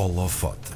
[0.00, 0.70] Holofote.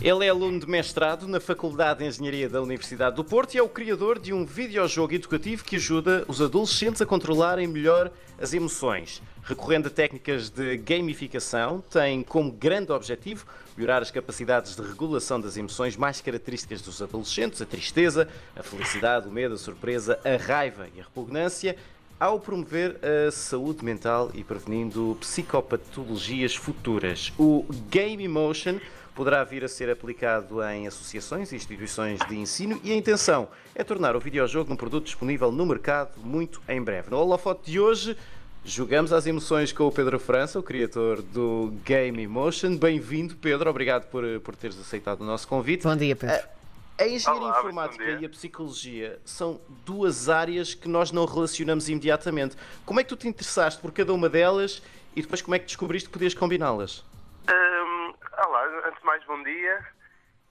[0.00, 3.62] Ele é aluno de mestrado na Faculdade de Engenharia da Universidade do Porto e é
[3.62, 8.10] o criador de um videojogo educativo que ajuda os adolescentes a controlarem melhor
[8.40, 9.22] as emoções.
[9.44, 13.46] Recorrendo a técnicas de gamificação, tem como grande objetivo
[13.76, 19.28] melhorar as capacidades de regulação das emoções mais características dos adolescentes, a tristeza, a felicidade,
[19.28, 21.76] o medo, a surpresa, a raiva e a repugnância,
[22.18, 27.32] ao promover a saúde mental e prevenindo psicopatologias futuras.
[27.38, 28.78] O Game Emotion
[29.14, 33.82] poderá vir a ser aplicado em associações e instituições de ensino e a intenção é
[33.82, 37.10] tornar o videojogo um produto disponível no mercado muito em breve.
[37.10, 38.16] No holofote de hoje,
[38.64, 42.76] jogamos às emoções com o Pedro França, o criador do Game Emotion.
[42.76, 43.70] Bem-vindo, Pedro.
[43.70, 45.82] Obrigado por, por teres aceitado o nosso convite.
[45.82, 46.57] Bom dia, Pedro.
[47.00, 52.56] A engenharia Olá, informática e a psicologia são duas áreas que nós não relacionamos imediatamente.
[52.84, 54.82] Como é que tu te interessaste por cada uma delas
[55.14, 57.04] e depois como é que descobriste que podias combiná-las?
[57.48, 59.86] Hum, olá, antes de mais, bom dia.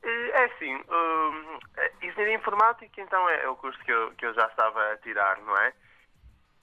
[0.03, 4.33] Eh, É assim, a Engenharia Informática então é, é o curso que eu, que eu
[4.33, 5.73] já estava a tirar, não é?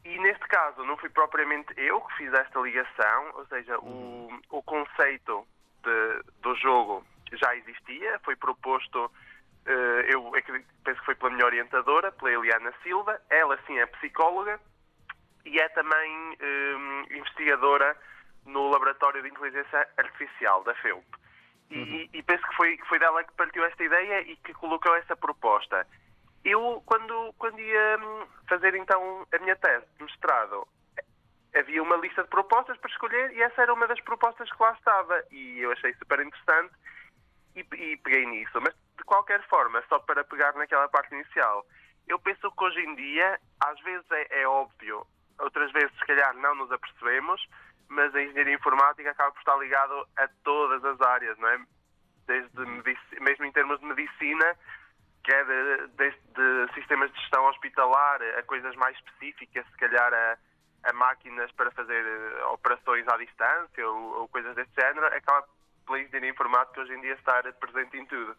[0.07, 4.63] E neste caso não fui propriamente eu que fiz esta ligação, ou seja, o, o
[4.63, 5.47] conceito
[5.83, 9.11] de- do jogo já existia, foi proposto,
[9.67, 14.61] eu acredito- penso que foi pela minha orientadora, pela Eliana Silva, ela sim é psicóloga
[15.45, 17.97] e é também hum, investigadora
[18.47, 21.05] no Laboratório de Inteligência Artificial da FEUP.
[21.71, 24.53] E, e- e penso que foi, que foi dela que partiu esta ideia e que
[24.55, 25.87] colocou essa proposta.
[26.45, 30.69] Eu, quando, quando ia hum, fazer então a minha tese de mestrado,
[31.55, 34.73] havia uma lista de propostas para escolher e essa era uma das propostas que lá
[34.73, 35.25] estava.
[35.31, 36.75] E eu achei super interessante
[37.55, 38.61] e, e peguei nisso.
[38.61, 41.67] Mas, de qualquer forma, só para pegar naquela parte inicial,
[42.07, 45.07] eu penso que hoje em dia, às vezes é, é óbvio,
[45.39, 47.47] outras vezes, se calhar, não nos apercebemos,
[47.89, 51.59] mas a engenharia informática acaba por estar ligado a todas as áreas, não é?
[52.27, 54.57] Desde mesmo em termos de medicina,
[55.23, 60.13] que é de, desde de sistemas de gestão hospitalar a coisas mais específicas, se calhar
[60.13, 60.39] a,
[60.85, 65.47] a máquinas para fazer eh, operações à distância ou, ou coisas desse género, acaba
[65.87, 68.35] pela engenharia informática hoje em dia estar presente em tudo.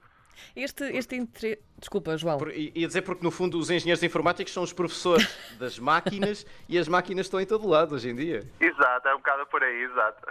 [0.53, 1.59] Este, este entre...
[1.79, 2.37] Desculpa, João.
[2.37, 5.25] Por- Ia dizer porque, no fundo, os engenheiros informáticos são os professores
[5.57, 8.43] das máquinas e as máquinas estão em todo lado hoje em dia.
[8.59, 10.27] Exato, é um bocado por aí, exato.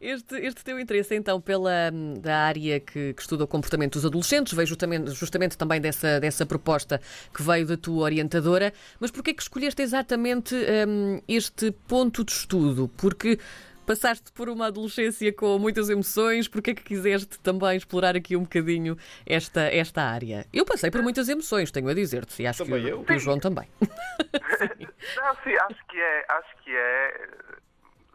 [0.00, 4.54] Este, este teu interesse, então, pela da área que, que estuda o comportamento dos adolescentes,
[4.54, 6.98] veio justamente, justamente também dessa, dessa proposta
[7.34, 10.54] que veio da tua orientadora, mas porquê que escolheste exatamente
[10.88, 12.88] hum, este ponto de estudo?
[12.96, 13.38] Porque
[13.86, 18.42] passaste por uma adolescência com muitas emoções, porquê é que quiseste também explorar aqui um
[18.42, 20.46] bocadinho esta, esta área?
[20.52, 23.04] Eu passei por muitas emoções, tenho a dizer-te, e acho que Também o, eu.
[23.04, 23.68] que o João também.
[25.16, 27.28] Não, sim, acho que é, acho que é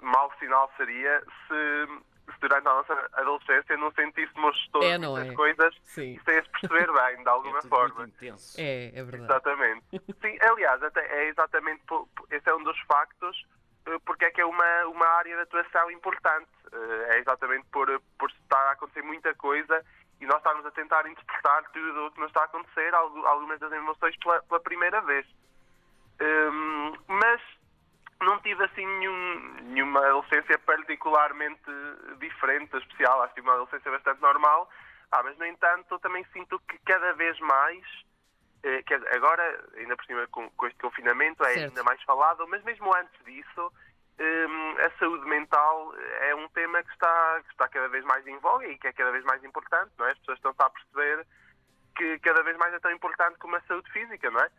[0.02, 5.28] mau sinal seria se, se durante a nossa adolescência não sentíssemos todas É, não as
[5.28, 5.34] é?
[5.34, 6.14] coisas Sim.
[6.14, 7.96] e sem as perceber bem, de alguma É tudo forma.
[7.96, 8.56] muito intenso.
[8.60, 9.24] É, é verdade.
[9.24, 9.84] Exatamente.
[10.22, 11.82] Sim, aliás, até é exatamente
[12.32, 13.46] esse é um dos factos
[14.06, 16.50] porque é que é uma, uma área de atuação importante.
[16.72, 17.88] Eh, É exatamente por,
[18.20, 19.84] por estar a acontecer muita coisa
[20.20, 23.60] e nós estarmos a tentar interpretar tudo o que nos está a acontecer, algu- algumas
[23.60, 25.26] das emoções pela, pela primeira vez.
[26.20, 27.42] Hum, mas
[28.22, 31.62] não tive assim nenhum- nenhuma adolescência particularmente
[32.20, 33.22] diferente, especial.
[33.22, 34.70] Acho que uma adolescência bastante normal.
[35.12, 38.07] Ah, mas, no entanto, eu também sinto que cada vez mais, eh,
[39.16, 41.70] agora, ainda por cima com, com este confinamento, é Certo.
[41.70, 43.72] ainda mais falado, mas mesmo antes disso,
[44.20, 48.38] hum, a saúde mental é um tema que está, que está cada vez mais em
[48.40, 50.12] voga e que é cada vez mais importante, não é?
[50.12, 51.26] As pessoas estão-se a perceber
[51.96, 54.50] que cada vez mais é tão importante como a saúde física, não é?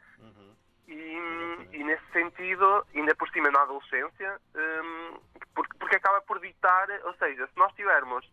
[0.88, 5.18] E, e nesse sentido, ainda por cima na adolescência, hum,
[5.54, 8.26] porque, porque acaba por ditar, ou seja, se nós tivermos,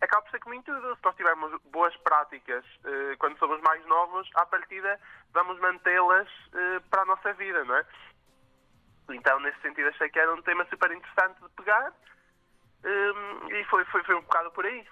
[0.00, 3.84] acaba por ser como em tudo, se nós tivermos boas práticas eh, quando somos mais
[3.86, 5.00] novos, à partida
[5.32, 7.84] vamos mantê-las eh, para a nossa vida, não é?
[9.10, 11.92] Então, nesse sentido, achei que era um tema super interessante de pegar
[12.84, 14.86] hum, e foi, foi, foi um bocado por aí.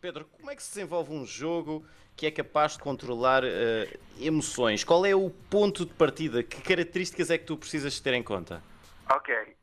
[0.00, 1.84] Pedro, como é que se desenvolve um jogo
[2.14, 4.84] que é capaz de controlar eh, emoções?
[4.84, 6.42] Qual é o ponto de partida?
[6.42, 8.62] Que características é que tu precisas ter em conta?
[9.10, 9.55] Ok,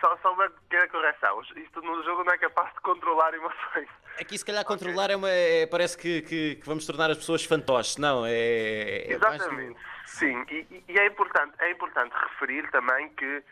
[0.00, 1.40] só, só uma pequena correção.
[1.56, 3.88] Isto no jogo não é capaz de controlar emoções.
[4.20, 5.30] Aqui, se calhar, controlar é uma.
[5.30, 7.96] é- parece que, que- que vamos tornar as pessoas fantoches.
[7.96, 9.12] Não, é.
[9.12, 9.80] é mais um- Exatamente.
[10.06, 13.42] Sim, e, e- é, importante, é importante referir também que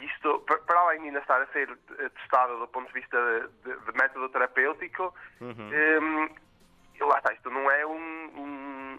[0.00, 3.16] isto, pa- para além de ainda estar a ser eh, testado do ponto de vista
[3.64, 6.28] de, de método terapêutico, hum,
[7.00, 7.92] lá está, isto não é um.
[8.36, 8.98] um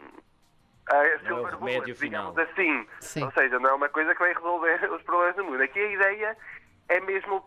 [0.89, 2.39] a silver é o bullet, digamos final.
[2.39, 2.87] assim.
[2.99, 3.23] Sim.
[3.23, 5.63] Ou seja, não é uma coisa que vai resolver os problemas do mundo.
[5.63, 6.37] Aqui a ideia
[6.89, 7.43] é mesmo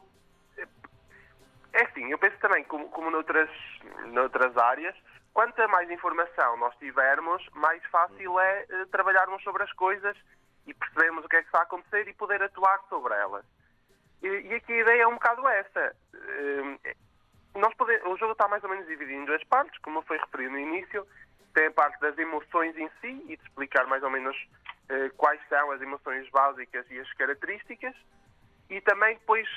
[1.72, 3.50] é assim, eu penso também, como, como noutras,
[4.06, 4.96] noutras áreas,
[5.32, 10.16] quanta mais informação nós tivermos, mais fácil é uh, trabalharmos sobre as coisas
[10.66, 13.44] e percebermos o que é que está a acontecer e poder atuar sobre elas.
[14.22, 15.96] E, e aqui a ideia é um bocado essa.
[16.14, 16.78] Uh,
[17.58, 20.52] nós podemos, o jogo está mais ou menos dividido em duas partes, como foi referido
[20.52, 21.06] no início.
[21.58, 25.40] Tem a parte das emoções em si e de explicar mais ou menos uh, quais
[25.48, 27.96] são as emoções básicas e as características.
[28.70, 29.48] E também depois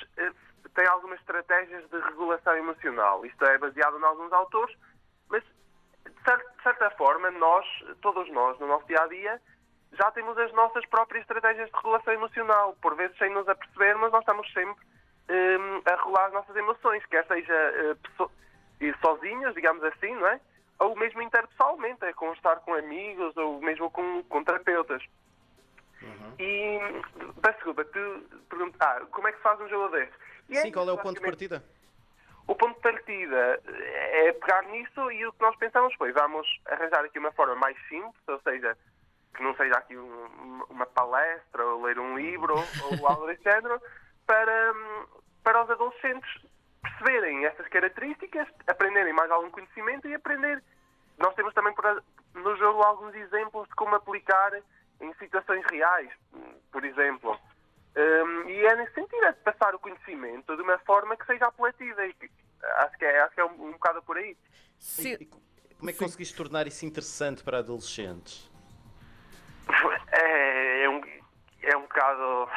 [0.73, 3.23] tem algumas estratégias de regulação emocional.
[3.23, 4.75] Isto é baseado em alguns autores,
[5.29, 7.67] mas de certa forma, nós,
[8.01, 9.39] todos nós, no nosso dia a dia,
[9.93, 12.75] já temos as nossas próprias estratégias de regulação emocional.
[12.81, 14.83] Por vezes, sem nos apercebermos, nós estamos sempre
[15.29, 18.31] um, a regular as nossas emoções, quer seja uh,
[19.01, 20.41] sozinhos, digamos assim, não é?
[20.81, 25.03] Ou mesmo interpessoalmente, é com estar com amigos ou mesmo com, com terapeutas.
[26.01, 26.33] Uhum.
[26.39, 26.79] E,
[27.39, 30.11] peço desculpa, tu perguntas, ah, como é que se faz um jogo desse?
[30.49, 31.63] E Sim, é qual é o ponto de partida?
[32.47, 37.05] O ponto de partida é pegar nisso e o que nós pensamos foi vamos arranjar
[37.05, 38.75] aqui uma forma mais simples, ou seja,
[39.35, 42.55] que não seja aqui um, uma palestra ou ler um livro
[42.89, 43.79] ou algo desse género,
[44.25, 44.73] para,
[45.43, 46.41] para os adolescentes
[46.81, 50.63] perceberem essas características, aprenderem mais algum conhecimento e aprender.
[51.21, 51.73] Nós temos também
[52.33, 54.53] no jogo alguns exemplos de como aplicar
[54.99, 56.09] em situações reais.
[56.71, 57.39] Por exemplo,
[57.95, 61.45] um, e é nesse sentido, é de passar o conhecimento de uma forma que seja
[61.45, 62.05] apelativa.
[62.05, 62.15] E,
[62.77, 64.37] acho que é, acho que é um, um bocado por aí.
[64.79, 65.17] Sim.
[65.19, 66.05] E, como é que Sim.
[66.05, 68.49] conseguiste tornar isso interessante para adolescentes?
[70.13, 71.01] É, é um,
[71.61, 72.49] é um bocado.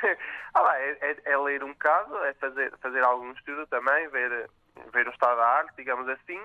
[0.54, 4.48] ah, lá, é, é, é, ler um bocado, é fazer, fazer algum estudo também, ver,
[4.92, 6.40] ver o estado da arte, digamos assim,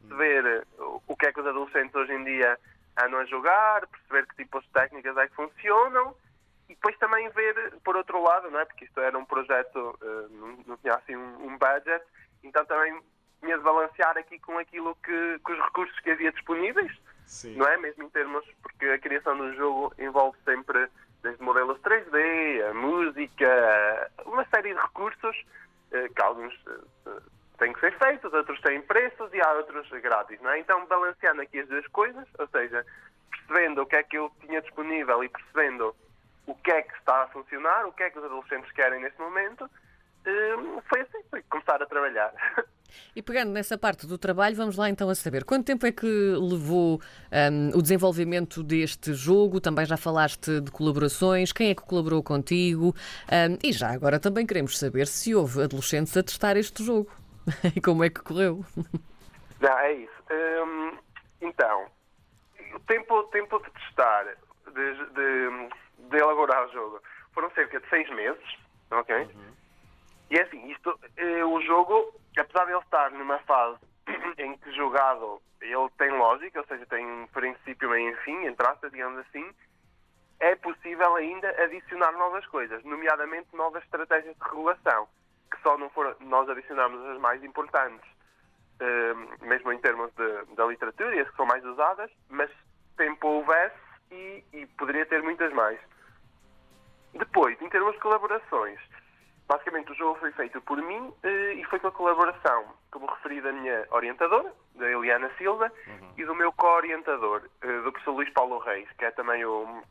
[0.00, 1.00] perceber hum.
[1.06, 2.58] o que é que os adolescentes hoje em dia
[2.98, 6.14] andam a jogar, perceber que tipos de técnicas é que funcionam
[6.68, 8.64] e depois também ver, por outro lado, não é?
[8.64, 12.04] porque isto era um projeto, uh, não, tinha assim um, budget,
[12.44, 13.00] então também
[13.40, 16.92] tinha de balancear aqui com aquilo que, com os recursos que havia disponíveis,
[17.26, 17.56] Sim.
[17.56, 17.76] não é?
[17.76, 20.88] Mesmo em termos, porque a criação do jogo envolve sempre
[21.22, 25.36] desde modelos 3D, a música, uma série de recursos,
[25.90, 27.20] uh, que alguns uh,
[27.60, 30.58] têm que ser feitos, outros têm preços e há outros grátis, não é?
[30.58, 32.84] Então balanceando aqui as duas coisas, ou seja,
[33.30, 35.94] percebendo o que é que eu tinha disponível e percebendo
[36.46, 39.20] o que é que está a funcionar, o que é que os adolescentes querem neste
[39.20, 39.70] momento,
[40.26, 42.32] hum, foi assim, foi começar a trabalhar.
[43.14, 46.06] E pegando nessa parte do trabalho, vamos lá então a saber quanto tempo é que
[46.06, 47.00] levou
[47.52, 49.60] um, o desenvolvimento deste jogo?
[49.60, 52.92] Também já falaste de colaborações, quem é que colaborou contigo?
[53.30, 57.08] Um, e já agora também queremos saber se houve adolescentes a testar este jogo
[57.76, 58.64] e como é que correu.
[59.60, 60.22] Não, é isso.
[60.30, 60.98] Hum,
[61.40, 61.86] então,
[62.74, 64.24] o tempo, tempo de testar,
[64.66, 65.70] de, de
[66.10, 67.00] de elaborar o jogo
[67.32, 68.58] foram cerca de seis meses,
[68.90, 69.16] ok?
[69.16, 69.52] Uhum.
[70.30, 73.78] E é assim, isto, eh, o jogo, apesar de ele estar numa fase
[74.38, 78.66] em que jogado ele tem lógica, ou seja, tem um princípio, meio e fim, entre
[78.66, 79.48] aspas, digamos assim,
[80.40, 85.06] é possível ainda adicionar novas coisas, nomeadamente novas estratégias de regulação,
[85.50, 88.08] que só não for nós adicionarmos as mais importantes,
[88.80, 92.50] eh, mesmo em termos de, da literatura, e as que são mais usadas, mas
[92.96, 93.76] tempo houvesse
[94.10, 95.78] e, e poderia ter muitas mais.
[97.14, 98.78] Depois, em termos de colaborações,
[99.48, 103.40] basicamente o jogo foi feito por mim eh, e foi com a colaboração, como referi,
[103.40, 106.12] da minha orientadora, da Eliana Silva, uhum.
[106.16, 109.82] e do meu co-orientador, eh, do professor Luís Paulo Reis, que é também o,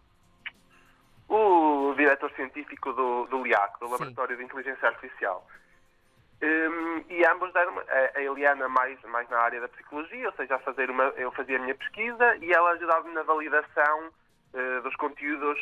[1.30, 4.40] o diretor científico do, do LIAC, do Laboratório Sim.
[4.40, 5.48] de Inteligência Artificial.
[6.42, 10.56] Um, e ambos deram a, a Eliana mais, mais na área da psicologia, ou seja,
[10.56, 14.10] a fazer uma, eu fazia a minha pesquisa e ela ajudava-me na validação
[14.54, 15.60] uh, dos conteúdos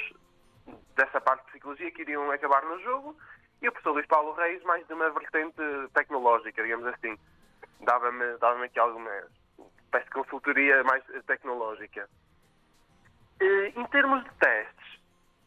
[0.96, 3.18] dessa parte de psicologia que iriam acabar no jogo,
[3.62, 5.62] e o professor Luís Paulo Reis mais de uma vertente
[5.94, 7.18] tecnológica, digamos assim.
[7.82, 9.12] Dava-me dava aqui alguma
[9.92, 12.08] de consultoria mais tecnológica.
[13.40, 14.77] Em termos de testes,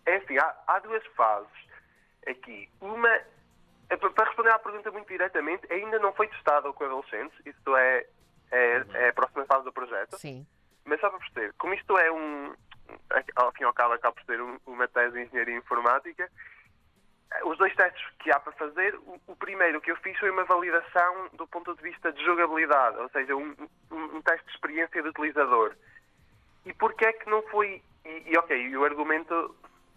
[0.07, 1.50] é assim, há, há duas fases
[2.26, 2.69] aqui.
[2.80, 3.09] Uma,
[3.88, 8.07] é, para responder à pergunta muito diretamente, ainda não foi testado com adolescentes, isto é,
[8.50, 10.16] é, é a próxima fase do projeto.
[10.19, 10.47] Sim.
[10.85, 12.54] Mas só para perceber, como isto é um,
[13.37, 16.30] ao fim e ao cabo acaba por ser uma tese de engenharia informática.
[17.45, 21.28] Os dois testes que há para fazer, o, primeiro que eu fiz foi uma validação
[21.35, 23.54] do ponto de vista de jogabilidade, ou seja, um,
[23.90, 25.76] um, teste de experiência de utilizador.
[26.66, 27.83] E porquê é que não foi.
[28.04, 29.54] E, e ok, o argumento,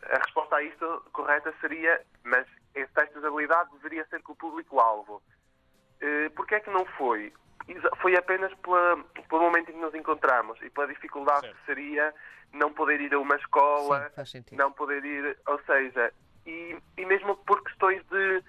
[0.09, 2.45] a resposta a isto correta seria, mas
[2.75, 5.21] esse teste de usabilidade deveria ser com o público-alvo.
[6.01, 7.31] Uh, porquê é que não foi?
[8.01, 8.97] Foi apenas pela,
[9.29, 11.57] pelo momento em que nos encontramos e pela dificuldade certo.
[11.57, 12.13] que seria
[12.51, 16.13] não poder ir a uma escola, Sim, não poder ir, ou seja,
[16.45, 18.43] e, e mesmo por questões de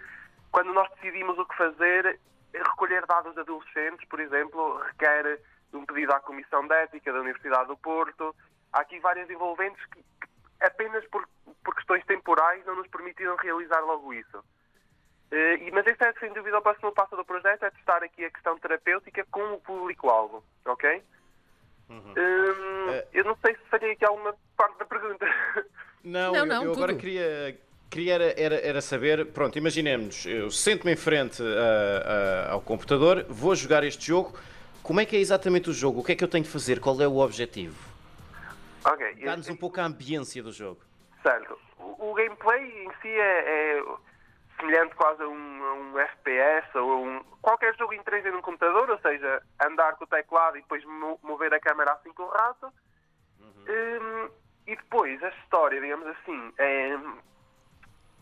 [0.51, 2.21] quando nós decidimos o que fazer,
[2.53, 5.41] recolher dados de adolescentes, por exemplo, requer
[5.73, 8.35] um pedido à Comissão de Ética da Universidade do Porto.
[8.73, 10.05] Há aqui várias envolventes que, que
[10.67, 11.29] apenas por,
[11.63, 14.39] por, questões temporais não nos permitiram realizar logo isso.
[15.33, 18.25] Uh, e, mas este é, sem dúvida, o próximo passo do projeto, é testar aqui
[18.25, 21.03] a questão terapêutica com o público-alvo, ok?
[21.89, 21.97] Uhum.
[21.99, 25.27] Um, uh, eu não sei se faria aqui alguma parte da pergunta.
[26.05, 30.51] Não, não, não eu, eu agora queria, queria era, era, era, saber, pronto, imaginemos, eu
[30.51, 34.39] sento-me em frente a, a, ao computador, vou jogar este jogo,
[34.83, 36.01] como é que é exatamente o jogo?
[36.01, 36.79] O que é que eu tenho de fazer?
[36.79, 37.94] Qual é o objetivo?
[38.85, 39.15] Ok.
[39.25, 40.83] Dá-nos um pouco a ambiência do jogo.
[41.23, 41.59] Certo.
[41.79, 43.85] O, o gameplay em si é, é
[44.59, 48.91] semelhante quase a um, a um, FPS ou um, qualquer jogo em 3D num computador,
[48.91, 50.85] ou seja, andar com o teclado e depois
[51.23, 52.73] mover a câmera assim com o rato.
[53.41, 53.65] Uhum.
[53.69, 54.31] Um,
[54.67, 56.99] e depois a história, digamos assim, é,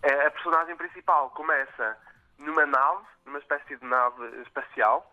[0.03, 1.97] é, a personagem principal começa
[2.39, 5.11] numa nave, numa espécie de nave espacial,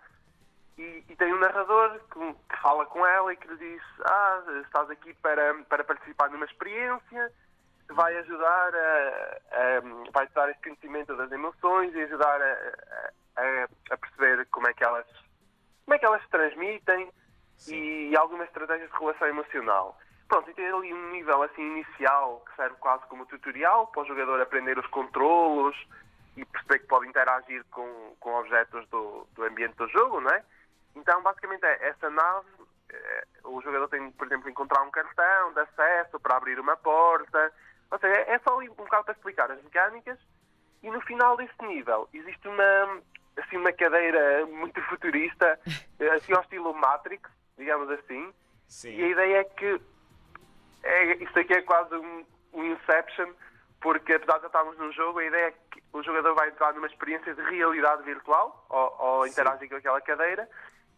[0.79, 4.41] e, e, tem um narrador que, que, fala com ela e que lhe diz: Ah,
[4.63, 7.31] estás aqui para, para participar numa experiência,
[7.89, 13.67] vai ajudar a, a vai te dar esse conhecimento das emoções e ajudar a, a,
[13.91, 15.05] a, perceber como é que elas
[15.83, 17.11] como é que elas se transmitem
[17.67, 19.99] e, e algumas estratégias de relação emocional.
[20.29, 24.05] Pronto, e tem ali um nível assim inicial que serve quase como tutorial para o
[24.05, 25.75] jogador aprender os controlos
[26.37, 30.41] e perceber que pode interagir com, com objetos do, do ambiente do jogo, não é?
[30.95, 32.47] Então, basicamente, é essa nave.
[32.91, 37.53] É, o jogador tem, por exemplo, encontrar um cartão de acesso para abrir uma porta.
[37.91, 40.19] Ou seja, é só um bocado para explicar as mecânicas.
[40.81, 43.01] E no final desse nível existe uma,
[43.37, 45.59] assim, uma cadeira muito futurista,
[46.15, 48.33] assim ao estilo Matrix, digamos assim.
[48.67, 48.95] Sim.
[48.95, 49.81] E a ideia é que
[50.83, 53.33] é, isto aqui é quase um, um Inception,
[53.81, 56.87] porque apesar de estarmos num jogo, a ideia é que o jogador vai entrar numa
[56.87, 60.47] experiência de realidade virtual ao, ao interagir com aquela cadeira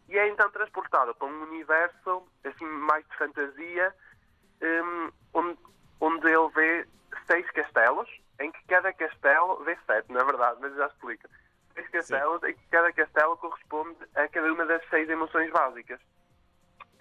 [0.10, 3.93] e é então transportado para um universo assim mais de fantasia
[4.62, 5.58] um, onde,
[6.00, 6.88] onde ele vê
[7.27, 11.27] seis castelos em que cada castelo vê sete, na verdade, mas já explico.
[11.74, 12.48] Seis castelos Sim.
[12.48, 16.00] em que cada castelo corresponde a cada uma das seis emoções básicas.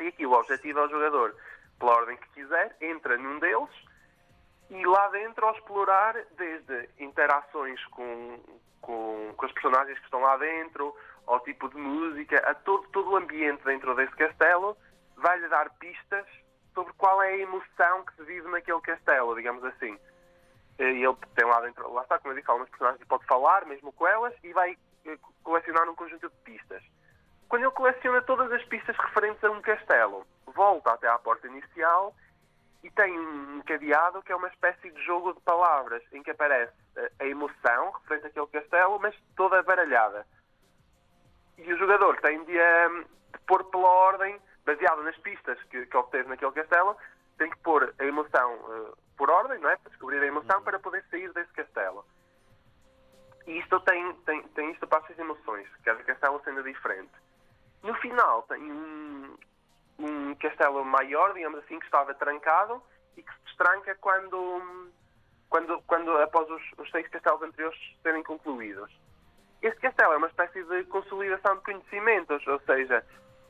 [0.01, 1.35] E aqui o objetivo é o jogador,
[1.79, 3.71] pela ordem que quiser, entra num deles
[4.71, 8.39] e lá dentro ao explorar desde interações com,
[8.81, 10.95] com, com as personagens que estão lá dentro,
[11.27, 14.77] ao tipo de música, a todo, todo o ambiente dentro desse castelo,
[15.17, 16.27] vai-lhe dar pistas
[16.75, 19.99] sobre qual é a emoção que se vive naquele castelo, digamos assim.
[20.79, 23.93] E ele tem lá dentro, lá está, como eu disse, algumas personagens pode falar, mesmo
[23.93, 26.83] com elas, e vai eh, colecionar um conjunto de pistas.
[27.49, 32.15] Quando ele coleciona todas as pistas referentes a um castelo, volta até à porta inicial
[32.83, 36.73] e tem um cadeado que é uma espécie de jogo de palavras, em que aparece
[37.19, 40.27] a emoção referente àquele castelo, mas toda baralhada
[41.65, 45.97] e o jogador tem de, um, de pôr pela ordem, baseado nas pistas que, que
[45.97, 46.97] obteve naquele castelo,
[47.39, 49.77] tem que pôr a emoção uh, por ordem, não é?
[49.77, 50.65] Para descobrir a emoção uhum.
[50.65, 52.05] para poder sair desse castelo.
[53.47, 57.13] E isto tem, tem, tem isto para as emoções, cada castelo sendo diferente.
[57.83, 59.37] No final tem um,
[59.99, 62.83] um castelo maior, digamos assim, que estava trancado
[63.17, 64.91] e que se destranca quando,
[65.49, 68.91] quando, quando após os, os seis castelos anteriores serem concluídos.
[69.63, 73.05] Este castelo é uma espécie de consolidação de conhecimentos, ou seja,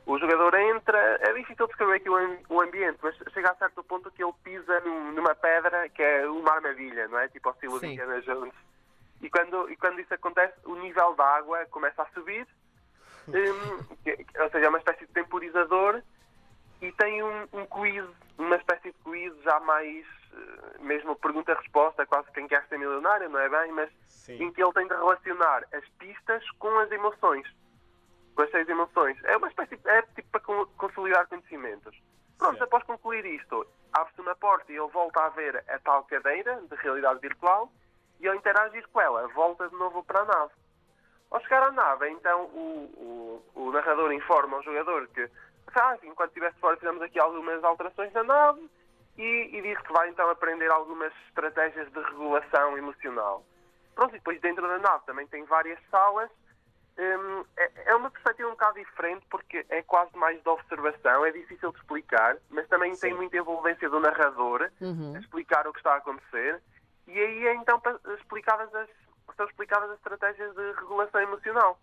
[0.07, 4.25] o jogador entra, é difícil descrever aqui o ambiente, mas chega a certo ponto que
[4.25, 7.29] ele pisa numa pedra que é uma armadilha, não é?
[7.29, 8.55] Tipo ao estilo de Indiana Jones.
[9.21, 12.47] E quando, e quando isso acontece, o nível da água começa a subir,
[13.29, 16.02] um, que, ou seja, é uma espécie de temporizador
[16.81, 18.05] e tem um, um quiz,
[18.38, 20.07] uma espécie de quiz já mais
[20.80, 23.72] mesmo pergunta-resposta, quase quem quer ser milionário, não é bem?
[23.72, 24.42] Mas Sim.
[24.42, 27.46] em que ele tem de relacionar as pistas com as emoções,
[28.34, 29.16] com as seis emoções.
[29.25, 30.40] É uma espécie, é tipo para
[30.76, 31.96] consolidar conhecimentos.
[32.38, 32.64] Pronto, Sim.
[32.64, 36.75] após concluir isto, abre-se uma porta e ele volta a ver a tal cadeira de
[36.76, 37.70] realidade virtual
[38.18, 40.52] e ao interagir com ela, volta de novo para a nave.
[41.30, 45.30] Ao chegar à nave, então o, o, o narrador informa ao jogador que,
[45.76, 48.68] ah, enquanto estivesse fora, fizemos aqui algumas alterações na nave
[49.21, 53.45] e, e diz que vai então aprender algumas estratégias de regulação emocional.
[53.95, 56.31] Pronto, e depois dentro da nave também tem várias salas.
[56.99, 61.31] Hum, é, é, uma perspectiva um bocado diferente porque é quase mais de observação, é
[61.31, 63.00] difícil de explicar, mas também Sim.
[63.00, 65.15] tem muita envolvência do narrador uhum.
[65.15, 66.61] a explicar o que está a acontecer.
[67.07, 67.81] E aí é então
[68.19, 68.89] explicadas as,
[69.37, 71.79] são explicadas as estratégias de regulação emocional.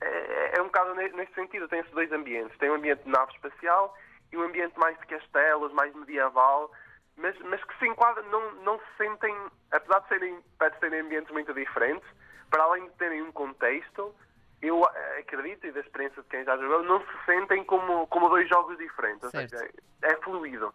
[0.00, 2.56] É, é um bocado neste sentido, tem-se dois ambientes.
[2.58, 3.96] Tem um ambiente de nave espacial
[4.32, 6.70] e um ambiente mais de castelos, mais medieval,
[7.16, 9.34] mas, mas que se enquadram, não, não se sentem,
[9.70, 12.08] apesar de serem, de serem ambientes muito diferentes,
[12.48, 14.14] para além de terem um contexto,
[14.62, 14.84] eu
[15.18, 18.76] acredito, e da experiência de quem já jogou, não se sentem como, como dois jogos
[18.76, 19.24] diferentes.
[19.24, 19.56] Ou Certo.
[19.56, 19.72] seja,
[20.02, 20.72] é fluido.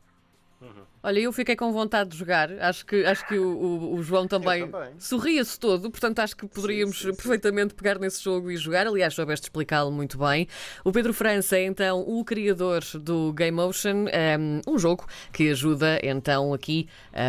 [1.04, 2.52] Olha, eu fiquei com vontade de jogar.
[2.54, 4.90] Acho que, acho que o, o- o João também, também.
[4.98, 8.88] sorria-se todo, portanto acho que poderíamos perfeitamente pegar nesse jogo e jogar.
[8.88, 10.48] Aliás, soubeste explicá-lo muito bem.
[10.84, 14.06] O Pedro França é então o criador do Game Motion,
[14.66, 16.88] um, um jogo que ajuda então aqui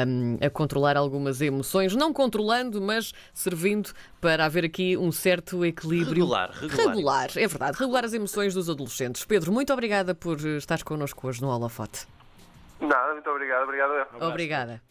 [0.09, 3.91] um, a controlar algumas emoções, não controlando, mas servindo
[4.21, 6.23] para haver aqui um certo equilíbrio.
[6.25, 6.87] Regular, regular.
[6.87, 7.79] Regular, é verdade.
[7.79, 9.25] Regular as emoções dos adolescentes.
[9.27, 12.07] Pedro, muito obrigada por eh, estares connosco hoje no Holofote.
[12.81, 13.65] Nada, muito obrigado.
[13.65, 14.07] Obrigado.
[14.21, 14.83] Obrigada.